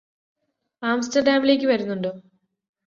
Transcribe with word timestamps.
ആംസ്റ്റർഡാമിലേക്ക് 0.83 1.67
വരുന്നുണ്ടോ 1.67 2.13